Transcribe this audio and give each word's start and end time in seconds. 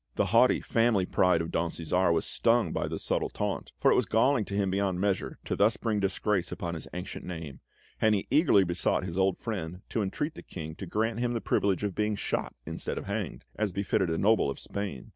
The 0.15 0.25
haughty 0.33 0.61
family 0.61 1.05
pride 1.05 1.41
of 1.43 1.51
Don 1.51 1.69
Cæsar 1.69 2.11
was 2.11 2.25
stung 2.25 2.73
by 2.73 2.87
this 2.87 3.03
subtle 3.03 3.29
taunt, 3.29 3.71
for 3.79 3.91
it 3.91 3.95
was 3.95 4.07
galling 4.07 4.45
to 4.45 4.55
him 4.55 4.71
beyond 4.71 4.99
measure 4.99 5.37
to 5.45 5.55
thus 5.55 5.77
bring 5.77 5.99
disgrace 5.99 6.51
upon 6.51 6.73
his 6.73 6.87
ancient 6.91 7.23
name, 7.23 7.59
and 8.01 8.15
he 8.15 8.25
eagerly 8.31 8.63
besought 8.63 9.03
his 9.03 9.15
old 9.19 9.37
friend 9.37 9.83
to 9.89 10.01
entreat 10.01 10.33
the 10.33 10.41
King 10.41 10.73
to 10.77 10.87
grant 10.87 11.19
him 11.19 11.33
the 11.33 11.39
privilege 11.39 11.83
of 11.83 11.93
being 11.93 12.15
shot 12.15 12.55
instead 12.65 12.97
of 12.97 13.05
hanged, 13.05 13.45
as 13.57 13.71
befitted 13.71 14.09
a 14.09 14.17
noble 14.17 14.49
of 14.49 14.57
Spain. 14.59 15.09